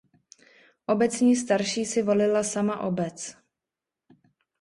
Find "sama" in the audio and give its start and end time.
2.43-2.79